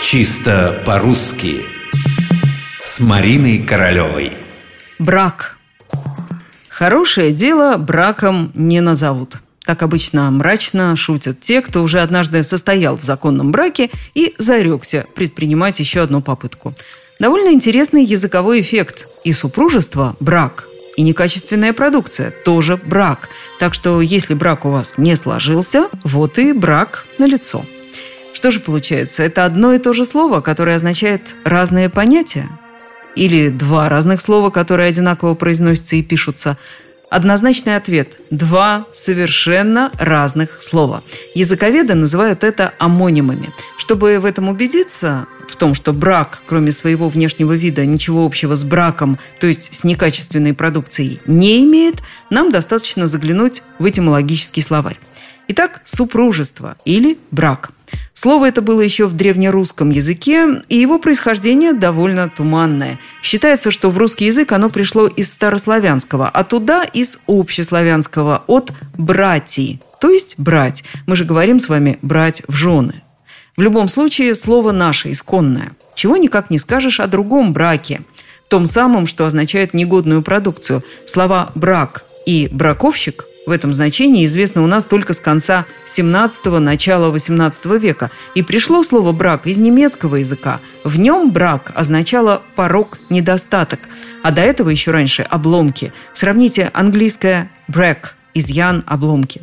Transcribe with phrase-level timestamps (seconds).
[0.00, 1.64] Чисто по-русски
[2.84, 4.32] С Мариной Королевой
[4.98, 5.58] Брак
[6.68, 13.02] Хорошее дело браком не назовут так обычно мрачно шутят те, кто уже однажды состоял в
[13.02, 16.72] законном браке и зарекся предпринимать еще одну попытку.
[17.18, 19.06] Довольно интересный языковой эффект.
[19.24, 23.28] И супружество– брак, и некачественная продукция– тоже брак.
[23.58, 27.66] Так что если брак у вас не сложился, вот и брак на лицо.
[28.38, 29.24] Что же получается?
[29.24, 32.48] Это одно и то же слово, которое означает разные понятия?
[33.16, 36.56] Или два разных слова, которые одинаково произносятся и пишутся–
[37.10, 41.02] Однозначный ответ– два совершенно разных слова.
[41.34, 43.54] Языковеды называют это амонимами.
[43.78, 48.64] Чтобы в этом убедиться, в том, что брак, кроме своего внешнего вида, ничего общего с
[48.64, 55.00] браком, то есть с некачественной продукцией, не имеет, нам достаточно заглянуть в этимологический словарь.
[55.48, 57.70] Итак, супружество или брак–
[58.20, 62.98] Слово это было еще в древнерусском языке, и его происхождение довольно туманное.
[63.22, 69.80] Считается, что в русский язык оно пришло из старославянского, а туда из общеславянского, от «братьи»,
[70.00, 70.82] то есть «брать».
[71.06, 73.04] Мы же говорим с вами «брать в жены».
[73.56, 75.76] В любом случае, слово наше исконное.
[75.94, 78.00] Чего никак не скажешь о другом браке.
[78.48, 80.82] Том самом, что означает негодную продукцию.
[81.06, 87.10] Слова «брак» и «браковщик» в этом значении известно у нас только с конца 17-го, начала
[87.10, 88.10] 18 века.
[88.34, 90.60] И пришло слово «брак» из немецкого языка.
[90.84, 93.80] В нем брак означало порог, недостаток.
[94.22, 95.92] А до этого еще раньше– обломки.
[96.12, 99.40] Сравните английское «break»– изъян, обломки.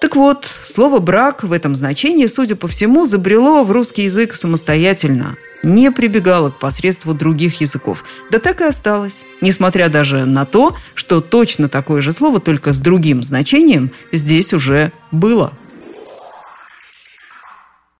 [0.00, 5.36] Так вот, слово «брак» в этом значении, судя по всему, забрело в русский язык самостоятельно–
[5.62, 8.04] не прибегала к посредству других языков.
[8.30, 9.24] Да так и осталось.
[9.40, 14.92] Несмотря даже на то, что точно такое же слово, только с другим значением, здесь уже
[15.10, 15.52] было–